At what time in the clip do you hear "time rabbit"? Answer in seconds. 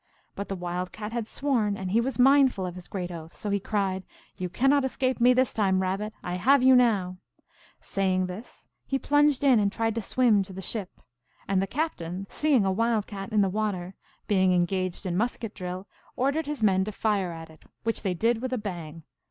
5.53-6.11